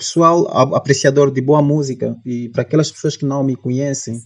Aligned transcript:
pessoal 0.00 0.74
apreciador 0.74 1.30
de 1.30 1.42
boa 1.42 1.60
música 1.60 2.16
e 2.24 2.48
para 2.48 2.62
aquelas 2.62 2.90
pessoas 2.90 3.18
que 3.18 3.26
não 3.26 3.44
me 3.44 3.54
conhecem, 3.54 4.18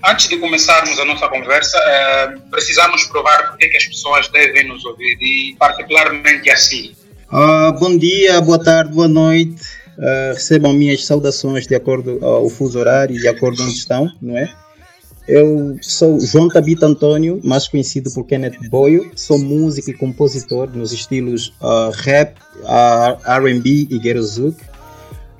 Antes 0.05 0.27
de 0.27 0.37
começarmos 0.37 0.99
a 0.99 1.05
nossa 1.05 1.29
conversa, 1.29 1.77
uh, 1.77 2.49
precisamos 2.51 3.05
provar 3.05 3.51
porque 3.51 3.69
que 3.69 3.77
as 3.77 3.85
pessoas 3.85 4.27
devem 4.27 4.67
nos 4.67 4.83
ouvir 4.83 5.17
e 5.21 5.55
particularmente 5.57 6.49
assim. 6.49 6.93
Uh, 7.31 7.71
bom 7.79 7.97
dia, 7.97 8.41
boa 8.41 8.61
tarde, 8.61 8.91
boa 8.91 9.07
noite. 9.07 9.84
Uh, 9.97 10.33
recebam 10.33 10.73
minhas 10.73 11.05
saudações 11.05 11.65
de 11.67 11.75
acordo 11.75 12.19
ao 12.25 12.49
fuso 12.49 12.77
horário 12.77 13.15
e 13.15 13.19
de 13.19 13.27
acordo 13.27 13.63
onde 13.63 13.73
estão, 13.73 14.11
não 14.21 14.37
é? 14.37 14.53
Eu 15.27 15.77
sou 15.81 16.19
João 16.19 16.47
Tabita 16.47 16.85
Antônio, 16.85 17.39
mais 17.43 17.67
conhecido 17.67 18.11
por 18.11 18.25
Kenneth 18.25 18.69
Boyo. 18.69 19.11
Sou 19.15 19.39
músico 19.39 19.89
e 19.89 19.93
compositor 19.93 20.69
nos 20.69 20.93
estilos 20.93 21.47
uh, 21.61 21.89
rap, 21.95 22.37
uh, 22.59 23.17
R&B 23.25 23.87
e 23.89 23.97
ghetto 23.97 24.21
zouk. 24.21 24.55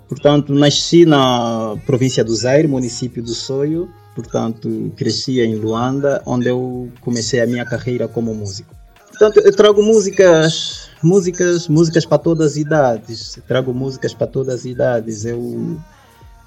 Portanto, 0.08 0.54
nasci 0.54 1.06
na 1.06 1.78
província 1.86 2.24
do 2.24 2.34
Zaire, 2.34 2.68
município 2.68 3.22
do 3.22 3.34
Soio. 3.36 3.88
Portanto, 4.16 4.92
cresci 4.96 5.40
em 5.42 5.56
Luanda, 5.56 6.22
onde 6.26 6.48
eu 6.48 6.90
comecei 7.02 7.40
a 7.42 7.46
minha 7.46 7.66
carreira 7.66 8.08
como 8.08 8.34
músico. 8.34 8.74
Portanto, 9.18 9.40
eu 9.46 9.56
trago 9.56 9.82
músicas, 9.82 10.90
músicas, 11.02 11.70
músicas 11.70 12.06
para 12.06 12.18
todas 12.18 12.52
as 12.52 12.58
idades. 12.58 13.38
Eu 13.38 13.44
trago 13.44 13.74
músicas 13.74 14.14
para 14.14 14.28
todas 14.28 14.56
as 14.56 14.66
idades. 14.66 15.24
Eu 15.24 15.80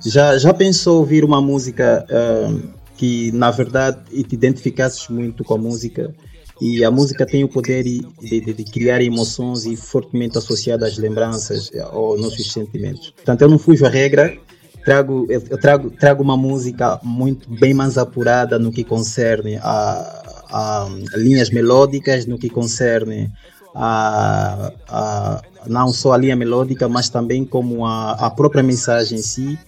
já 0.05 0.37
já 0.37 0.53
pensou 0.53 0.99
ouvir 0.99 1.25
uma 1.25 1.41
música 1.41 2.05
uh, 2.11 2.69
que 2.97 3.33
na 3.33 3.51
verdade 3.51 3.99
te 4.11 4.35
identificasses 4.35 5.09
muito 5.09 5.43
com 5.43 5.55
a 5.55 5.59
música 5.59 6.15
e 6.61 6.85
a 6.85 6.91
música 6.91 7.25
tem 7.25 7.43
o 7.43 7.49
poder 7.49 7.85
de, 7.85 8.01
de, 8.21 8.53
de, 8.53 8.65
criar 8.65 9.01
emoções 9.01 9.65
e 9.65 9.75
fortemente 9.75 10.37
associadas 10.37 10.93
às 10.93 10.99
lembranças 10.99 11.71
ou 11.93 12.19
nossos 12.19 12.53
sentimentos. 12.53 13.11
Portanto, 13.11 13.43
eu 13.43 13.49
não 13.49 13.59
fujo 13.59 13.87
a 13.87 13.89
regra, 13.89 14.37
trago, 14.85 15.27
eu 15.29 15.59
trago, 15.59 15.91
trago 15.91 16.23
uma 16.23 16.37
música 16.37 17.01
muito 17.03 17.49
bem 17.49 17.73
mais 17.73 17.97
apurada 17.97 18.59
no 18.59 18.73
que 18.73 18.83
concerne 18.83 19.57
a, 19.63 20.38
a 20.51 20.89
linhas 21.15 21.51
melódicas, 21.51 22.27
no 22.27 22.39
que 22.39 22.49
concerne 22.49 23.31
a, 23.75 24.73
a, 24.89 25.43
não 25.67 25.93
só 25.93 26.13
a 26.13 26.17
linha 26.17 26.37
melódica, 26.37 26.89
mas 26.89 27.09
também 27.09 27.45
como 27.45 27.87
a, 27.87 28.13
a 28.13 28.31
própria 28.31 28.63
mensagem 28.63 29.19
em 29.19 29.23
si 29.23 29.59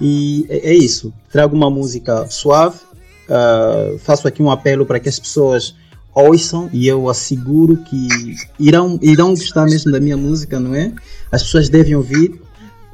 e 0.00 0.46
é, 0.48 0.70
é 0.70 0.74
isso. 0.74 1.12
Trago 1.30 1.56
uma 1.56 1.70
música 1.70 2.26
suave, 2.28 2.78
uh, 3.28 3.98
faço 3.98 4.28
aqui 4.28 4.42
um 4.42 4.50
apelo 4.50 4.84
para 4.84 5.00
que 5.00 5.08
as 5.08 5.18
pessoas 5.18 5.74
ouçam 6.14 6.70
e 6.72 6.86
eu 6.86 7.08
asseguro 7.08 7.76
que 7.76 8.08
irão, 8.58 8.98
irão 9.02 9.30
gostar 9.30 9.64
mesmo 9.66 9.92
da 9.92 10.00
minha 10.00 10.16
música, 10.16 10.58
não 10.58 10.74
é? 10.74 10.92
As 11.30 11.42
pessoas 11.42 11.68
devem 11.68 11.94
ouvir. 11.94 12.40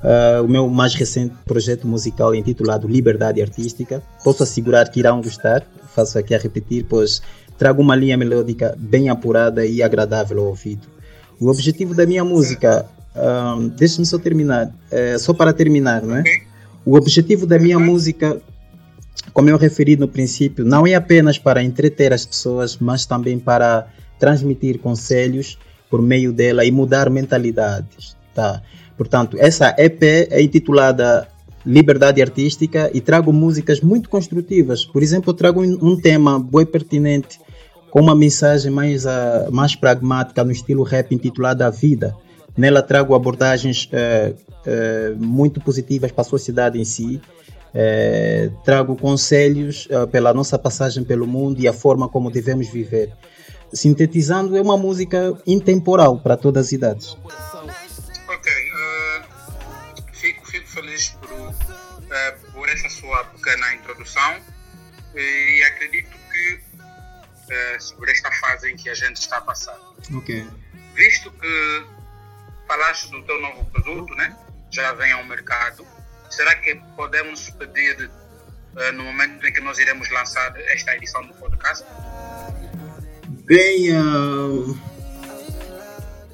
Uh, 0.03 0.43
o 0.43 0.49
meu 0.49 0.69
mais 0.69 0.95
recente 0.95 1.33
projeto 1.45 1.87
musical 1.87 2.35
intitulado 2.35 2.89
Liberdade 2.89 3.41
Artística. 3.41 4.03
Posso 4.25 4.43
assegurar 4.43 4.91
que 4.91 4.99
irão 4.99 5.23
gostar. 5.23 5.65
Faço 5.95 6.19
aqui 6.19 6.35
a 6.35 6.39
repetir, 6.39 6.85
pois 6.89 7.23
trago 7.57 7.81
uma 7.81 7.95
linha 7.95 8.17
melódica 8.17 8.75
bem 8.77 9.09
apurada 9.09 9.65
e 9.65 9.81
agradável 9.81 10.41
ao 10.41 10.47
ouvido. 10.47 10.89
O 11.39 11.49
objetivo 11.49 11.95
da 11.95 12.05
minha 12.05 12.25
música, 12.25 12.85
uh, 13.15 13.69
deixe-me 13.71 14.05
só 14.05 14.19
terminar, 14.19 14.67
uh, 14.67 15.19
só 15.21 15.33
para 15.33 15.53
terminar, 15.53 16.03
não 16.03 16.17
é? 16.17 16.25
O 16.85 16.97
objetivo 16.97 17.47
da 17.47 17.59
minha 17.59 17.79
música, 17.79 18.41
como 19.33 19.49
eu 19.49 19.57
referi 19.57 19.97
no 19.97 20.09
princípio, 20.09 20.65
não 20.65 20.85
é 20.85 20.95
apenas 20.95 21.39
para 21.39 21.63
entreter 21.63 22.13
as 22.13 22.27
pessoas, 22.27 22.77
mas 22.77 23.07
também 23.07 23.39
para 23.39 23.87
transmitir 24.19 24.81
conselhos 24.81 25.57
por 25.89 26.03
meio 26.03 26.33
dela 26.33 26.65
e 26.65 26.73
mudar 26.73 27.09
mentalidades, 27.11 28.17
tá? 28.35 28.63
Portanto, 29.03 29.37
essa 29.41 29.75
EP 29.79 30.01
é 30.31 30.41
intitulada 30.41 31.27
Liberdade 31.67 32.23
Artística 32.23 32.89
e 32.95 33.01
trago 33.01 33.33
músicas 33.33 33.81
muito 33.81 34.09
construtivas. 34.09 34.85
Por 34.85 35.03
exemplo, 35.03 35.31
eu 35.31 35.35
trago 35.35 35.61
um 35.61 36.01
tema 36.01 36.39
bem 36.39 36.65
pertinente 36.65 37.41
com 37.91 38.01
uma 38.01 38.15
mensagem 38.15 38.71
mais, 38.71 39.05
uh, 39.05 39.51
mais 39.51 39.75
pragmática 39.75 40.45
no 40.45 40.53
estilo 40.53 40.85
rap 40.85 41.13
intitulada 41.13 41.67
A 41.67 41.71
Vida. 41.71 42.15
Nela 42.57 42.81
trago 42.81 43.13
abordagens 43.13 43.91
uh, 43.91 44.35
uh, 44.35 45.17
muito 45.17 45.61
positivas 45.61 46.13
para 46.13 46.23
a 46.23 46.25
sociedade 46.25 46.81
em 46.81 46.85
si. 46.85 47.21
Uh, 47.75 48.55
trago 48.65 48.95
conselhos 48.95 49.89
pela 50.13 50.33
nossa 50.33 50.57
passagem 50.57 51.03
pelo 51.03 51.27
mundo 51.27 51.61
e 51.61 51.67
a 51.67 51.73
forma 51.73 52.09
como 52.09 52.31
devemos 52.31 52.69
viver. 52.69 53.11
Sintetizando, 53.73 54.57
é 54.57 54.63
uma 54.63 54.77
música 54.77 55.37
intemporal 55.45 56.21
para 56.21 56.37
todas 56.37 56.67
as 56.67 56.73
idades. 56.73 57.17
Essa 62.73 62.89
sua 62.89 63.25
pequena 63.25 63.75
introdução 63.75 64.41
e 65.15 65.63
acredito 65.65 66.11
que 66.31 66.73
sobre 67.79 68.13
esta 68.13 68.31
fase 68.33 68.71
em 68.71 68.77
que 68.77 68.89
a 68.89 68.95
gente 68.95 69.17
está 69.17 69.41
passando. 69.41 69.95
Ok. 70.15 70.47
Visto 70.95 71.31
que 71.33 71.87
falaste 72.67 73.11
do 73.11 73.23
teu 73.25 73.41
novo 73.41 73.65
produto, 73.67 74.15
né? 74.15 74.35
Já 74.71 74.93
vem 74.95 75.13
ao 75.13 75.25
mercado. 75.25 75.87
Será 76.31 76.55
que 76.57 76.75
podemos 76.97 77.51
pedir 77.51 78.09
uh, 78.09 78.93
no 78.95 79.05
momento 79.05 79.47
em 79.47 79.53
que 79.53 79.61
nós 79.61 79.79
iremos 79.79 80.11
lançar 80.11 80.59
esta 80.71 80.97
edição 80.97 81.27
do 81.27 81.35
podcast? 81.35 81.85
Bem, 83.45 83.95
uh, 83.95 84.79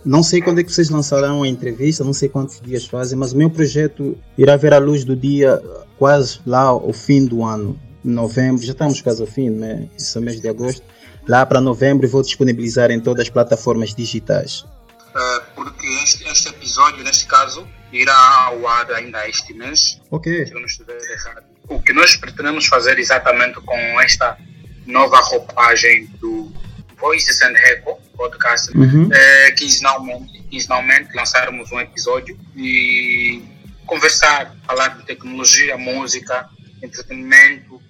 não 0.05 0.23
sei 0.23 0.41
quando 0.41 0.61
é 0.61 0.65
que 0.65 0.73
vocês 0.73 0.89
lançarão 0.89 1.43
a 1.43 1.49
entrevista, 1.49 2.05
não 2.05 2.13
sei 2.13 2.29
quantos 2.29 2.61
dias 2.61 2.87
fazem, 2.87 3.19
mas 3.19 3.33
o 3.33 3.37
meu 3.37 3.51
projeto 3.51 4.17
irá 4.37 4.57
ver 4.57 4.73
a 4.73 4.79
luz 4.79 5.05
do 5.05 5.17
dia 5.17 5.61
quase 5.99 6.41
lá 6.47 6.63
ao 6.63 6.93
fim 6.93 7.27
do 7.27 7.45
ano, 7.45 7.79
novembro, 8.05 8.65
já 8.65 8.73
estamos 8.73 9.01
quase 9.01 9.21
ao 9.21 9.27
fim, 9.27 9.51
né? 9.51 9.89
Isso 9.97 10.19
é 10.19 10.21
mês 10.21 10.41
de 10.41 10.49
agosto. 10.49 10.83
Lá 11.27 11.45
para 11.45 11.61
novembro 11.61 12.09
vou 12.09 12.23
disponibilizar 12.23 12.91
em 12.91 13.01
todas 13.01 13.27
as 13.27 13.31
plataformas 13.31 13.95
digitais. 13.95 14.61
Uh, 14.61 15.43
porque 15.55 15.87
este, 16.03 16.25
este, 16.29 16.49
episódio, 16.49 17.03
neste 17.05 17.27
caso, 17.27 17.67
irá 17.93 18.15
ao 18.47 18.67
ar 18.67 18.91
ainda 18.93 19.29
este 19.29 19.53
mês. 19.53 20.01
Ok. 20.11 20.47
Se 20.47 20.53
eu 20.53 20.61
não 20.61 20.67
estiver 20.67 20.99
errado. 21.11 21.45
O 21.69 21.83
que 21.83 21.93
nós 21.93 22.17
pretendemos 22.17 22.67
fazer 22.67 22.99
exatamente 22.99 23.61
com 23.61 24.01
esta 24.01 24.39
nova 24.87 25.21
roupagem 25.21 26.07
do 26.19 26.51
Voices 26.99 27.43
and 27.43 27.53
Reco 27.53 27.99
podcast, 28.19 28.77
uhum. 28.77 29.09
é 29.13 29.53
quinzenalmente, 29.53 30.43
quinzenalmente 30.51 31.15
lançarmos 31.15 31.71
um 31.71 31.79
episódio 31.79 32.39
e 32.57 33.41
conversar, 33.89 34.55
falar 34.65 34.89
de 34.99 35.05
tecnologia, 35.05 35.77
música, 35.77 36.49
entretenimento, 36.81 37.83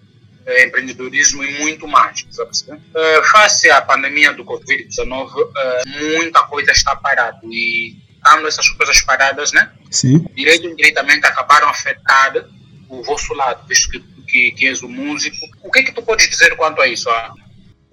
eh, 0.47 0.67
empreendedorismo 0.67 1.45
e 1.45 1.59
muito 1.59 1.87
mais. 1.87 2.23
Uh, 2.23 3.25
face 3.31 3.69
à 3.69 3.83
pandemia 3.83 4.33
do 4.33 4.45
Covid-19, 4.45 5.29
uh, 5.35 6.15
muita 6.17 6.43
coisa 6.45 6.71
está 6.73 6.97
parada 6.97 7.41
e 7.45 7.97
estando 8.17 8.49
essas 8.49 8.69
coisas 8.71 9.03
paradas, 9.03 9.53
né? 9.53 9.71
Sim. 9.91 10.25
Direito 10.35 10.67
e 10.67 10.73
indiretamente 10.73 11.27
acabaram 11.27 11.69
afetando 11.69 12.49
o 12.89 13.03
vosso 13.03 13.35
lado, 13.35 13.67
visto 13.69 13.91
que, 13.91 14.01
que, 14.27 14.53
que 14.53 14.67
és 14.67 14.83
o 14.83 14.89
músico. 14.89 15.37
O 15.63 15.71
que 15.71 15.81
é 15.81 15.83
que 15.83 15.93
tu 15.93 16.03
podes 16.03 16.31
dizer 16.31 16.57
quanto 16.57 16.81
a 16.81 16.89
isso? 16.89 17.11
Ah? 17.11 17.35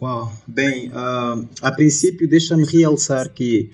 Uau, 0.02 0.32
bem, 0.48 0.90
uh, 0.90 1.50
a 1.62 1.72
princípio 1.72 2.28
deixa-me 2.28 2.66
realçar 2.66 3.30
que 3.30 3.72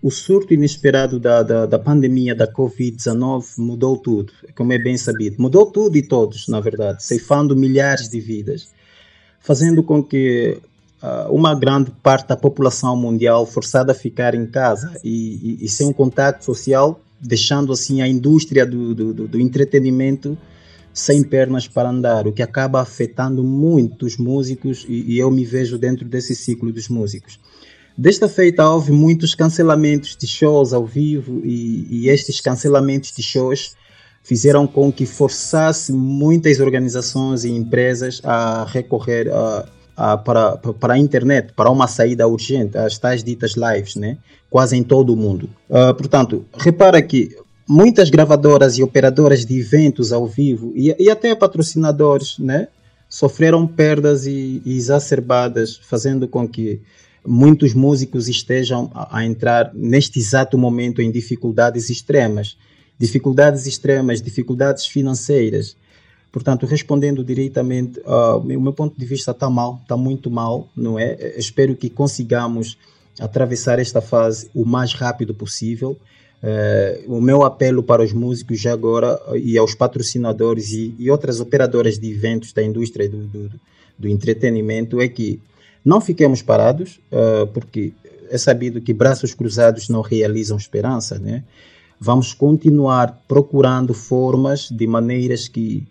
o 0.00 0.10
surto 0.10 0.54
inesperado 0.54 1.18
da, 1.18 1.42
da, 1.42 1.66
da 1.66 1.78
pandemia 1.78 2.34
da 2.34 2.46
Covid-19 2.46 3.44
mudou 3.58 3.96
tudo, 3.96 4.32
como 4.54 4.72
é 4.72 4.78
bem 4.78 4.96
sabido. 4.96 5.36
Mudou 5.40 5.66
tudo 5.66 5.96
e 5.96 6.02
todos, 6.02 6.46
na 6.46 6.60
verdade, 6.60 7.02
ceifando 7.02 7.56
milhares 7.56 8.08
de 8.08 8.20
vidas, 8.20 8.68
fazendo 9.40 9.82
com 9.82 10.02
que 10.02 10.58
uh, 11.02 11.32
uma 11.34 11.54
grande 11.54 11.90
parte 12.02 12.28
da 12.28 12.36
população 12.36 12.96
mundial 12.96 13.44
forçada 13.44 13.90
a 13.90 13.94
ficar 13.94 14.34
em 14.34 14.46
casa 14.46 14.96
e, 15.02 15.58
e, 15.60 15.64
e 15.64 15.68
sem 15.68 15.88
um 15.88 15.92
contato 15.92 16.44
social, 16.44 17.00
deixando 17.20 17.72
assim 17.72 18.00
a 18.00 18.06
indústria 18.06 18.64
do, 18.64 18.94
do, 18.94 19.26
do 19.26 19.40
entretenimento 19.40 20.38
sem 20.94 21.22
pernas 21.22 21.68
para 21.68 21.90
andar, 21.90 22.26
o 22.26 22.32
que 22.32 22.42
acaba 22.42 22.80
afetando 22.80 23.42
muito 23.44 24.06
os 24.06 24.16
músicos 24.16 24.84
e, 24.88 25.12
e 25.12 25.18
eu 25.18 25.30
me 25.30 25.44
vejo 25.44 25.78
dentro 25.78 26.04
desse 26.04 26.34
ciclo 26.34 26.72
dos 26.72 26.88
músicos. 26.88 27.38
Desta 27.98 28.28
feita 28.28 28.70
houve 28.70 28.92
muitos 28.92 29.34
cancelamentos 29.34 30.16
de 30.16 30.24
shows 30.24 30.72
ao 30.72 30.86
vivo 30.86 31.40
e, 31.44 31.84
e 31.90 32.08
estes 32.08 32.40
cancelamentos 32.40 33.10
de 33.10 33.24
shows 33.24 33.74
fizeram 34.22 34.68
com 34.68 34.92
que 34.92 35.04
forçasse 35.04 35.92
muitas 35.92 36.60
organizações 36.60 37.42
e 37.42 37.50
empresas 37.50 38.20
a 38.22 38.64
recorrer 38.66 39.28
a, 39.32 39.68
a, 39.96 40.16
para, 40.16 40.56
para 40.58 40.94
a 40.94 40.98
internet, 40.98 41.52
para 41.54 41.70
uma 41.70 41.88
saída 41.88 42.28
urgente, 42.28 42.78
as 42.78 42.96
tais 42.98 43.24
ditas 43.24 43.54
lives, 43.56 43.96
né? 43.96 44.16
quase 44.48 44.76
em 44.76 44.84
todo 44.84 45.12
o 45.12 45.16
mundo. 45.16 45.50
Uh, 45.68 45.92
portanto, 45.92 46.44
repara 46.56 47.02
que 47.02 47.36
muitas 47.68 48.10
gravadoras 48.10 48.78
e 48.78 48.82
operadoras 48.84 49.44
de 49.44 49.58
eventos 49.58 50.12
ao 50.12 50.24
vivo 50.24 50.72
e, 50.76 50.94
e 51.00 51.10
até 51.10 51.34
patrocinadores, 51.34 52.38
né, 52.38 52.68
sofreram 53.08 53.66
perdas 53.66 54.24
e, 54.24 54.62
e, 54.64 54.76
exacerbadas, 54.76 55.80
fazendo 55.82 56.28
com 56.28 56.46
que 56.46 56.80
muitos 57.26 57.74
músicos 57.74 58.28
estejam 58.28 58.90
a, 58.94 59.18
a, 59.18 59.24
entrar 59.24 59.70
neste 59.74 60.18
exato 60.18 60.56
momento 60.56 61.02
em 61.02 61.10
dificuldades 61.10 61.90
extremas, 61.90 62.56
dificuldades 62.98 63.66
extremas, 63.66 64.22
dificuldades 64.22 64.86
financeiras. 64.86 65.76
Portanto, 66.30 66.66
respondendo 66.66 67.24
diretamente, 67.24 68.00
uh, 68.00 68.36
o 68.38 68.60
meu 68.60 68.72
ponto 68.72 68.98
de 68.98 69.06
vista 69.06 69.30
está 69.30 69.48
mal, 69.48 69.80
está 69.82 69.96
muito 69.96 70.30
mal, 70.30 70.68
não 70.76 70.98
é? 70.98 71.34
Espero 71.36 71.74
que 71.74 71.88
consigamos 71.88 72.76
atravessar 73.18 73.78
esta 73.78 74.00
fase 74.00 74.48
o 74.54 74.64
mais 74.64 74.92
rápido 74.92 75.34
possível 75.34 75.96
Uh, 76.40 77.16
o 77.16 77.20
meu 77.20 77.42
apelo 77.42 77.82
para 77.82 78.00
os 78.00 78.12
músicos 78.12 78.60
já 78.60 78.72
agora 78.72 79.20
e 79.34 79.58
aos 79.58 79.74
patrocinadores 79.74 80.70
e, 80.70 80.94
e 80.96 81.10
outras 81.10 81.40
operadoras 81.40 81.98
de 81.98 82.08
eventos 82.12 82.52
da 82.52 82.62
indústria 82.62 83.08
do, 83.08 83.26
do, 83.26 83.50
do 83.98 84.08
entretenimento 84.08 85.00
é 85.00 85.08
que 85.08 85.40
não 85.88 86.02
fiquemos 86.02 86.42
parados, 86.42 87.00
uh, 87.10 87.46
porque 87.46 87.94
é 88.30 88.36
sabido 88.36 88.78
que 88.78 88.92
braços 88.92 89.32
cruzados 89.32 89.88
não 89.88 90.02
realizam 90.02 90.58
esperança, 90.58 91.18
né? 91.18 91.42
Vamos 91.98 92.34
continuar 92.34 93.24
procurando 93.26 93.94
formas 93.94 94.68
de 94.68 94.86
maneiras 94.86 95.48
que 95.48 95.88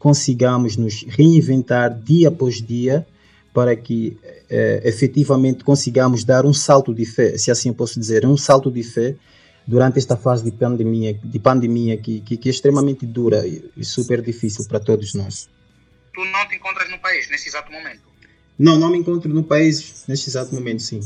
consigamos 0.00 0.76
nos 0.76 1.04
reinventar 1.08 1.96
dia 1.96 2.26
após 2.26 2.60
dia 2.60 3.06
para 3.54 3.76
que 3.76 4.18
uh, 4.24 4.82
efetivamente 4.82 5.62
consigamos 5.62 6.24
dar 6.24 6.44
um 6.44 6.52
salto 6.52 6.92
de 6.92 7.06
fé, 7.06 7.38
se 7.38 7.48
assim 7.48 7.72
posso 7.72 8.00
dizer, 8.00 8.26
um 8.26 8.36
salto 8.36 8.68
de 8.68 8.82
fé 8.82 9.14
durante 9.64 10.00
esta 10.00 10.16
fase 10.16 10.42
de 10.42 10.50
pandemia, 10.50 11.14
de 11.22 11.38
pandemia 11.38 11.96
que, 11.96 12.20
que, 12.20 12.36
que 12.36 12.48
é 12.48 12.50
extremamente 12.50 13.06
dura 13.06 13.46
e 13.46 13.84
super 13.84 14.20
difícil 14.20 14.66
para 14.66 14.80
todos 14.80 15.14
nós. 15.14 15.48
Tu 16.12 16.24
não 16.24 16.48
te 16.48 16.56
encontras 16.56 16.90
no 16.90 16.98
país 16.98 17.30
nesse 17.30 17.48
exato 17.48 17.70
momento? 17.70 18.15
Não, 18.58 18.78
não 18.78 18.90
me 18.90 18.98
encontro 18.98 19.32
no 19.32 19.42
país 19.42 20.04
neste 20.08 20.30
exato 20.30 20.54
momento, 20.54 20.82
sim. 20.82 21.00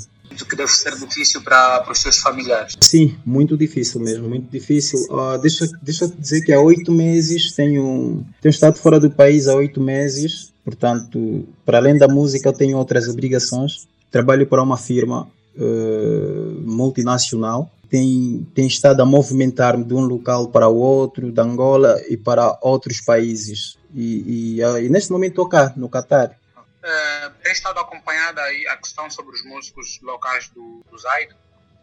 Que 0.49 0.57
deve 0.57 0.71
ser 0.71 0.97
difícil 0.97 1.43
para, 1.43 1.81
para 1.81 1.93
os 1.93 1.99
seus 1.99 2.19
familiares? 2.19 2.77
Sim, 2.81 3.17
muito 3.27 3.57
difícil 3.57 4.01
mesmo, 4.01 4.29
muito 4.29 4.49
difícil. 4.51 5.01
Uh, 5.11 5.39
deixa, 5.39 5.69
deixa 5.83 6.05
eu 6.05 6.09
dizer 6.09 6.43
que 6.43 6.53
há 6.53 6.61
oito 6.61 6.93
meses 6.93 7.53
tenho, 7.53 8.25
tenho 8.41 8.51
estado 8.51 8.79
fora 8.79 9.01
do 9.01 9.11
país 9.11 9.49
há 9.49 9.55
oito 9.55 9.81
meses, 9.81 10.53
portanto, 10.65 11.47
para 11.67 11.79
além 11.79 11.99
da 11.99 12.07
música, 12.07 12.49
eu 12.49 12.53
tenho 12.53 12.79
outras 12.79 13.09
obrigações. 13.09 13.89
Trabalho 14.11 14.47
para 14.47 14.63
uma 14.63 14.77
firma 14.77 15.29
uh, 15.57 16.61
multinacional 16.65 17.71
tem, 17.91 18.47
tem 18.55 18.67
estado 18.69 19.03
a 19.03 19.05
movimentar-me 19.05 19.85
de 19.85 19.93
um 19.93 20.03
local 20.03 20.49
para 20.49 20.69
o 20.69 20.77
outro, 20.77 21.33
de 21.33 21.41
Angola 21.41 22.01
e 22.09 22.17
para 22.17 22.57
outros 22.63 23.01
países. 23.01 23.77
E, 23.93 24.55
e, 24.57 24.63
ah, 24.63 24.81
e 24.81 24.89
neste 24.89 25.11
momento 25.11 25.33
estou 25.33 25.49
cá, 25.49 25.73
no 25.77 25.89
Catar. 25.89 26.39
Uh, 26.83 27.31
tem 27.43 27.53
estado 27.53 27.79
acompanhada 27.79 28.41
aí 28.43 28.67
a 28.69 28.77
questão 28.77 29.11
sobre 29.11 29.35
os 29.35 29.45
músicos 29.45 29.99
locais 30.03 30.49
do, 30.49 30.83
do 30.91 30.99
Zaire? 30.99 31.35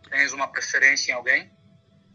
Tens 0.10 0.34
uma 0.34 0.48
preferência 0.48 1.12
em 1.12 1.16
alguém? 1.16 1.50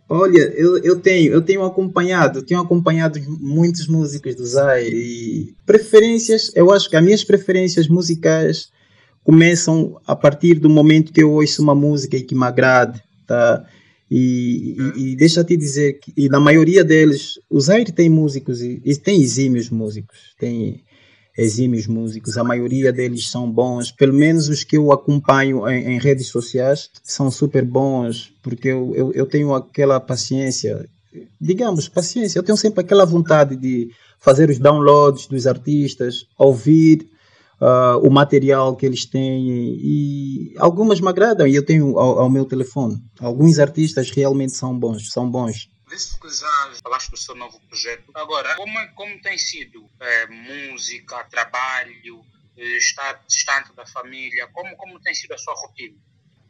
Olha, 0.08 0.52
eu, 0.56 0.78
eu 0.78 1.00
tenho, 1.00 1.32
eu 1.32 1.40
tenho 1.40 1.64
acompanhado, 1.64 2.42
tenho 2.42 2.60
acompanhado 2.60 3.20
muitos 3.40 3.86
músicos 3.86 4.34
do 4.34 4.44
Zaire 4.44 4.94
e 4.94 5.54
preferências, 5.64 6.50
eu 6.54 6.70
acho 6.72 6.90
que 6.90 6.96
as 6.96 7.02
minhas 7.02 7.24
preferências 7.24 7.88
musicais 7.88 8.70
começam 9.24 10.00
a 10.06 10.16
partir 10.16 10.54
do 10.54 10.68
momento 10.68 11.12
que 11.12 11.22
eu 11.22 11.30
ouço 11.30 11.62
uma 11.62 11.74
música 11.74 12.16
e 12.16 12.22
que 12.22 12.34
me 12.34 12.44
agrade, 12.44 13.02
tá? 13.26 13.64
E, 14.10 14.76
e, 14.96 15.12
e 15.12 15.16
deixa-te 15.16 15.56
dizer 15.56 15.98
que 15.98 16.28
na 16.28 16.38
maioria 16.38 16.84
deles, 16.84 17.38
o 17.48 17.58
Zaire 17.58 17.92
tem 17.92 18.10
músicos 18.10 18.60
e, 18.60 18.82
e, 18.84 18.94
tem 18.96 19.22
exímios 19.22 19.70
músicos, 19.70 20.34
tem 20.38 20.84
exímios 21.36 21.86
músicos, 21.86 22.36
a 22.36 22.44
maioria 22.44 22.92
deles 22.92 23.30
são 23.30 23.50
bons, 23.50 23.90
pelo 23.90 24.12
menos 24.12 24.48
os 24.48 24.64
que 24.64 24.76
eu 24.76 24.92
acompanho 24.92 25.68
em, 25.68 25.94
em 25.94 25.98
redes 25.98 26.28
sociais 26.28 26.90
são 27.02 27.30
super 27.30 27.64
bons, 27.64 28.32
porque 28.42 28.68
eu, 28.68 28.94
eu, 28.94 29.12
eu 29.12 29.26
tenho 29.26 29.54
aquela 29.54 29.98
paciência, 29.98 30.86
digamos, 31.40 31.88
paciência, 31.88 32.38
eu 32.38 32.42
tenho 32.42 32.58
sempre 32.58 32.80
aquela 32.80 33.06
vontade 33.06 33.56
de 33.56 33.90
fazer 34.20 34.50
os 34.50 34.58
downloads 34.58 35.26
dos 35.26 35.46
artistas, 35.46 36.26
ouvir 36.38 37.08
uh, 37.62 38.06
o 38.06 38.10
material 38.10 38.74
que 38.76 38.84
eles 38.84 39.06
têm 39.06 39.48
e 39.48 40.54
algumas 40.58 41.00
me 41.00 41.08
agradam 41.08 41.46
e 41.46 41.54
eu 41.54 41.64
tenho 41.64 41.98
ao, 41.98 42.20
ao, 42.20 42.30
meu 42.30 42.44
telefone. 42.44 42.96
Alguns 43.20 43.58
artistas 43.58 44.10
realmente 44.10 44.52
são 44.52 44.76
bons, 44.76 45.10
são 45.10 45.30
bons. 45.30 45.68
Visto 45.92 46.18
que 46.18 46.30
já 46.30 46.72
falaste 46.82 47.10
do 47.10 47.18
seu 47.18 47.34
novo 47.34 47.60
projeto, 47.68 48.10
agora, 48.14 48.56
como, 48.56 48.94
como 48.94 49.20
tem 49.20 49.36
sido 49.36 49.84
é, 50.00 50.26
música, 50.26 51.22
trabalho, 51.24 52.24
eh, 52.56 52.78
estar 52.78 53.22
distante 53.28 53.76
da 53.76 53.84
família, 53.84 54.48
como, 54.54 54.74
como 54.76 54.98
tem 55.00 55.14
sido 55.14 55.34
a 55.34 55.38
sua 55.38 55.52
rotina? 55.54 55.94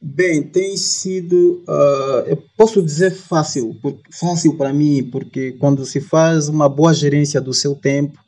Bem, 0.01 0.45
tem 0.45 0.77
sido, 0.77 1.65
uh, 1.67 2.29
eu 2.29 2.37
posso 2.57 2.81
dizer 2.81 3.11
fácil, 3.11 3.77
fácil 4.13 4.57
para 4.57 4.73
mim, 4.73 5.11
porque 5.11 5.53
quando 5.59 5.85
se 5.85 6.01
faz 6.01 6.49
uma 6.49 6.69
boa 6.69 6.95
gerência 6.95 7.41
do 7.41 7.53
seu 7.53 7.75
tempo, 7.75 8.21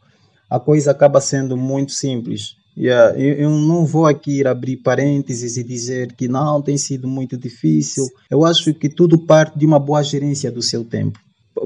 a 0.50 0.58
coisa 0.58 0.90
acaba 0.90 1.20
sendo 1.20 1.56
muito 1.56 1.92
simples. 1.92 2.56
Yeah, 2.76 3.16
eu, 3.16 3.34
eu, 3.34 3.50
não 3.50 3.86
vou 3.86 4.04
aqui 4.04 4.44
abrir 4.44 4.78
parênteses 4.78 5.56
e 5.56 5.62
dizer 5.62 6.12
que 6.12 6.26
não 6.26 6.60
tem 6.60 6.76
sido 6.76 7.06
muito 7.06 7.36
difícil. 7.36 8.04
Eu 8.28 8.44
acho 8.44 8.74
que 8.74 8.88
tudo 8.88 9.16
parte 9.16 9.56
de 9.56 9.64
uma 9.64 9.78
boa 9.78 10.02
gerência 10.02 10.50
do 10.50 10.60
seu 10.60 10.84
tempo. 10.84 11.18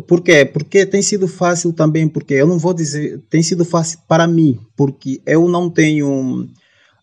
Por 0.06 0.20
quê? 0.20 0.44
Porque 0.44 0.84
tem 0.84 1.00
sido 1.00 1.26
fácil 1.26 1.72
também, 1.72 2.06
porque 2.06 2.34
eu 2.34 2.46
não 2.46 2.58
vou 2.58 2.74
dizer, 2.74 3.22
tem 3.30 3.42
sido 3.42 3.64
fácil 3.64 3.98
para 4.06 4.26
mim, 4.26 4.58
porque 4.76 5.22
eu 5.24 5.48
não 5.48 5.70
tenho 5.70 6.46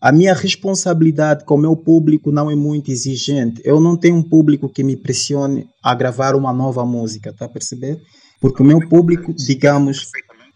a 0.00 0.12
minha 0.12 0.34
responsabilidade 0.34 1.44
com 1.44 1.56
o 1.56 1.58
meu 1.58 1.74
público 1.74 2.30
não 2.30 2.48
é 2.48 2.54
muito 2.54 2.92
exigente. 2.92 3.60
Eu 3.64 3.80
não 3.80 3.96
tenho 3.96 4.14
um 4.14 4.22
público 4.22 4.68
que 4.68 4.84
me 4.84 4.96
pressione 4.96 5.66
a 5.82 5.92
gravar 5.96 6.36
uma 6.36 6.52
nova 6.52 6.84
música, 6.84 7.32
tá 7.32 7.46
a 7.46 7.48
perceber? 7.48 8.00
Porque 8.40 8.62
o 8.62 8.66
meu 8.66 8.78
público, 8.88 9.34
digamos, 9.34 10.06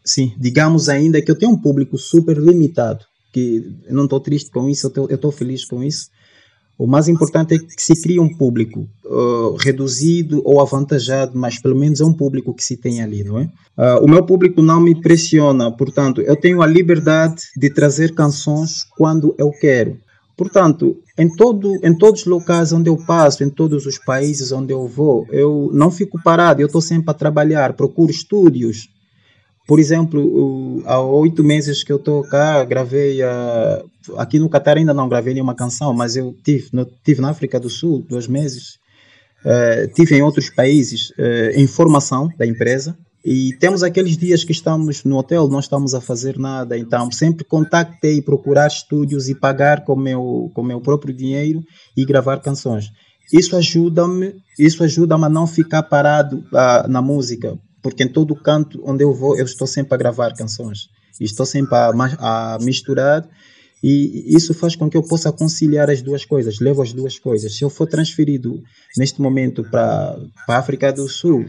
sim, 0.04 0.32
digamos 0.38 0.88
ainda 0.88 1.20
que 1.20 1.30
eu 1.30 1.36
tenho 1.36 1.50
um 1.50 1.60
público 1.60 1.98
super 1.98 2.36
limitado 2.36 3.09
que 3.32 3.72
não 3.88 4.04
estou 4.04 4.20
triste 4.20 4.50
com 4.50 4.68
isso, 4.68 4.92
eu 4.94 5.14
estou 5.14 5.30
feliz 5.30 5.64
com 5.64 5.82
isso. 5.82 6.08
O 6.80 6.86
mais 6.86 7.08
importante 7.08 7.54
é 7.54 7.58
que 7.58 7.82
se 7.82 8.00
crie 8.00 8.18
um 8.18 8.34
público 8.34 8.88
uh, 9.04 9.54
reduzido 9.56 10.40
ou 10.46 10.62
avantajado, 10.62 11.38
mas 11.38 11.60
pelo 11.60 11.76
menos 11.76 12.00
é 12.00 12.04
um 12.06 12.12
público 12.12 12.54
que 12.54 12.64
se 12.64 12.74
tem 12.74 13.02
ali, 13.02 13.22
não 13.22 13.38
é? 13.38 13.50
Uh, 13.76 14.02
o 14.02 14.08
meu 14.08 14.24
público 14.24 14.62
não 14.62 14.80
me 14.80 14.98
pressiona, 14.98 15.70
portanto, 15.70 16.22
eu 16.22 16.34
tenho 16.34 16.62
a 16.62 16.66
liberdade 16.66 17.42
de 17.54 17.68
trazer 17.68 18.14
canções 18.14 18.82
quando 18.96 19.34
eu 19.36 19.50
quero. 19.50 19.98
Portanto, 20.38 20.96
em, 21.18 21.28
todo, 21.28 21.78
em 21.84 21.94
todos 21.94 22.22
os 22.22 22.26
locais 22.26 22.72
onde 22.72 22.88
eu 22.88 22.96
passo, 22.96 23.44
em 23.44 23.50
todos 23.50 23.84
os 23.84 23.98
países 23.98 24.50
onde 24.50 24.72
eu 24.72 24.88
vou, 24.88 25.26
eu 25.30 25.68
não 25.74 25.90
fico 25.90 26.18
parado, 26.22 26.62
eu 26.62 26.66
estou 26.66 26.80
sempre 26.80 27.10
a 27.10 27.14
trabalhar, 27.14 27.74
procuro 27.74 28.10
estúdios, 28.10 28.88
por 29.70 29.78
exemplo, 29.78 30.82
há 30.84 31.00
oito 31.00 31.44
meses 31.44 31.84
que 31.84 31.92
eu 31.92 31.96
estou 31.96 32.24
cá, 32.24 32.64
gravei 32.64 33.22
uh, 33.22 34.18
aqui 34.18 34.36
no 34.36 34.48
Catar 34.48 34.76
ainda 34.76 34.92
não 34.92 35.08
gravei 35.08 35.32
nenhuma 35.32 35.54
canção, 35.54 35.94
mas 35.94 36.16
eu 36.16 36.34
tive, 36.42 36.70
no, 36.72 36.84
tive 36.84 37.20
na 37.20 37.30
África 37.30 37.60
do 37.60 37.70
Sul 37.70 38.04
dois 38.08 38.26
meses, 38.26 38.80
uh, 39.44 39.86
tive 39.94 40.16
em 40.16 40.22
outros 40.22 40.50
países 40.50 41.10
uh, 41.10 41.52
em 41.54 41.68
formação 41.68 42.28
da 42.36 42.44
empresa. 42.44 42.98
E 43.24 43.56
temos 43.60 43.84
aqueles 43.84 44.16
dias 44.16 44.42
que 44.42 44.50
estamos 44.50 45.04
no 45.04 45.16
hotel, 45.16 45.46
não 45.46 45.60
estamos 45.60 45.94
a 45.94 46.00
fazer 46.00 46.36
nada, 46.36 46.76
então 46.76 47.08
sempre 47.12 47.44
contactei 47.44 48.20
procurar 48.20 48.66
estúdios 48.66 49.28
e 49.28 49.36
pagar 49.36 49.84
com 49.84 49.94
meu 49.94 50.50
com 50.52 50.64
meu 50.64 50.80
próprio 50.80 51.14
dinheiro 51.14 51.62
e 51.96 52.04
gravar 52.04 52.40
canções. 52.40 52.90
Isso 53.32 53.54
ajuda-me, 53.54 54.34
isso 54.58 54.82
ajuda-me 54.82 55.26
a 55.26 55.28
não 55.28 55.46
ficar 55.46 55.84
parado 55.84 56.38
uh, 56.38 56.88
na 56.88 57.00
música, 57.00 57.56
porque 57.82 58.04
em 58.04 58.08
todo 58.08 58.34
canto 58.34 58.82
onde 58.84 59.04
eu 59.04 59.12
vou, 59.12 59.36
eu 59.36 59.44
estou 59.44 59.66
sempre 59.66 59.94
a 59.94 59.98
gravar 59.98 60.34
canções. 60.34 60.88
E 61.20 61.24
estou 61.24 61.44
sempre 61.44 61.74
a, 61.74 61.90
a 62.18 62.58
misturar 62.60 63.28
E 63.82 64.34
isso 64.36 64.52
faz 64.52 64.76
com 64.76 64.90
que 64.90 64.96
eu 64.96 65.02
possa 65.02 65.32
conciliar 65.32 65.90
as 65.90 66.02
duas 66.02 66.24
coisas, 66.24 66.60
levo 66.60 66.82
as 66.82 66.92
duas 66.92 67.18
coisas. 67.18 67.56
Se 67.56 67.64
eu 67.64 67.70
for 67.70 67.86
transferido 67.86 68.62
neste 68.96 69.20
momento 69.20 69.64
para 69.64 70.18
a 70.48 70.56
África 70.56 70.92
do 70.92 71.08
Sul, 71.08 71.46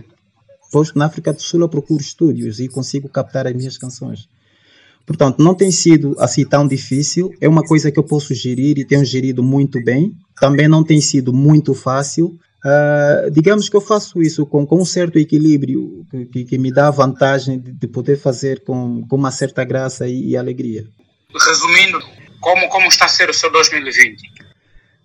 posto 0.72 0.98
na 0.98 1.06
África 1.06 1.34
do 1.34 1.42
Sul 1.42 1.62
eu 1.62 1.70
procuro 1.70 2.02
estúdios 2.02 2.60
e 2.60 2.70
consigo 2.70 3.10
captar 3.10 3.48
as 3.48 3.54
minhas 3.54 3.78
canções. 3.78 4.30
Portanto, 5.06 5.44
não 5.44 5.54
tem 5.54 5.72
sido 5.72 6.16
assim 6.20 6.46
tão 6.46 6.66
difícil, 6.66 7.34
é 7.42 7.50
uma 7.50 7.64
coisa 7.64 7.92
que 7.92 8.00
eu 8.00 8.04
posso 8.04 8.34
gerir 8.34 8.78
e 8.78 8.86
tenho 8.86 9.04
gerido 9.04 9.44
muito 9.44 9.84
bem. 9.84 10.14
Também 10.40 10.68
não 10.68 10.84
tem 10.84 11.02
sido 11.02 11.34
muito 11.34 11.74
fácil, 11.74 12.38
Uh, 12.64 13.32
digamos 13.32 13.68
que 13.68 13.76
eu 13.76 13.82
faço 13.82 14.22
isso 14.22 14.46
com, 14.46 14.68
com 14.68 14.82
um 14.82 14.86
certo 14.86 15.18
equilíbrio 15.18 16.06
que, 16.32 16.46
que 16.46 16.58
me 16.60 16.72
dá 16.72 16.90
a 16.90 16.92
vantagem 16.92 17.60
de, 17.60 17.72
de, 17.72 17.88
poder 17.88 18.18
fazer 18.18 18.64
com, 18.64 19.04
com 19.08 19.16
uma 19.16 19.32
certa 19.32 19.64
graça 19.64 20.08
e, 20.08 20.30
e, 20.30 20.38
alegria. 20.38 20.86
Resumindo, 21.34 22.00
como, 22.40 22.70
como 22.70 22.88
está 22.88 23.06
a 23.06 23.10
ser 23.10 23.32
o 23.32 23.34
seu 23.34 23.52
2020? 23.52 24.22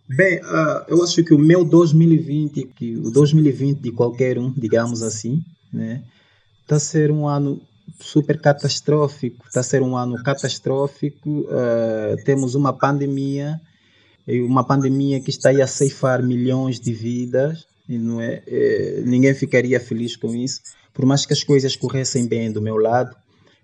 Bem, 0.06 0.38
uh, 0.40 0.84
eu 0.86 1.02
acho 1.02 1.25
que 1.25 1.32
o 1.32 1.38
meu 1.38 1.64
2020, 1.64 2.64
que 2.76 2.96
o 2.98 3.10
2020 3.10 3.80
de 3.80 3.90
qualquer 3.90 4.38
um, 4.38 4.52
digamos 4.52 5.02
assim, 5.02 5.42
né, 5.72 6.02
está 6.60 6.76
a 6.76 6.80
ser 6.80 7.10
um 7.10 7.26
ano 7.26 7.62
super 7.98 8.38
catastrófico, 8.38 9.46
está 9.46 9.60
a 9.60 9.64
ser 9.64 9.80
um 9.82 9.96
ano 9.96 10.22
catastrófico. 10.22 11.40
Uh, 11.40 12.22
temos 12.22 12.54
uma 12.54 12.72
pandemia 12.72 13.58
uma 14.26 14.64
pandemia 14.64 15.21
que 15.21 15.30
está 15.30 15.50
aí 15.50 15.62
a 15.62 15.66
ceifar 15.66 16.23
milhões 16.23 16.80
de 16.80 16.92
vidas, 16.92 17.64
e 17.88 17.97
não 17.97 18.21
é, 18.21 18.42
é, 18.47 19.02
ninguém 19.04 19.35
ficaria 19.35 19.78
feliz 19.78 20.16
com 20.16 20.35
isso. 20.35 20.61
Por 20.92 21.06
mais 21.06 21.25
que 21.25 21.33
as 21.33 21.45
coisas 21.45 21.76
corressem 21.76 22.26
bem 22.26 22.50
do 22.50 22.61
meu 22.61 22.76
lado, 22.76 23.14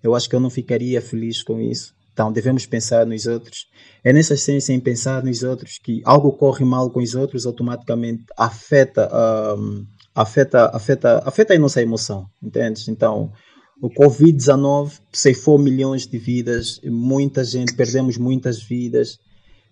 eu 0.02 0.14
acho 0.14 0.28
que 0.28 0.36
eu 0.36 0.40
não 0.40 0.50
ficaria 0.50 1.00
feliz 1.00 1.42
com 1.42 1.60
isso. 1.60 1.92
Então 2.12 2.30
devemos 2.30 2.66
pensar 2.66 3.06
nos 3.06 3.26
outros. 3.26 3.66
É 4.04 4.12
nessa 4.12 4.34
essência 4.34 4.72
em 4.72 4.80
pensar 4.80 5.24
nos 5.24 5.42
outros 5.42 5.78
que 5.82 6.02
algo 6.04 6.32
corre 6.32 6.64
mal 6.64 6.90
com 6.90 7.00
os 7.00 7.14
outros 7.14 7.46
automaticamente 7.46 8.24
afeta, 8.36 9.10
um, 9.56 9.84
afeta, 10.14 10.66
afeta, 10.74 11.22
afeta 11.24 11.54
a 11.54 11.58
nossa 11.58 11.80
emoção, 11.80 12.26
entende? 12.42 12.90
Então 12.90 13.32
o 13.80 13.88
Covid-19 13.88 15.00
ceifou 15.12 15.58
milhões 15.58 16.06
de 16.06 16.18
vidas, 16.18 16.80
muita 16.84 17.42
gente, 17.42 17.74
perdemos 17.74 18.16
muitas 18.18 18.62
vidas 18.62 19.18